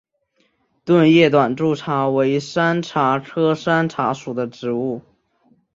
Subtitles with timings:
[0.83, 5.03] 钝叶短柱茶为山茶科山茶属的植物。